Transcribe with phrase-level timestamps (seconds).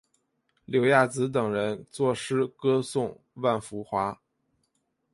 [0.65, 4.19] 柳亚子等人作诗歌颂万福华。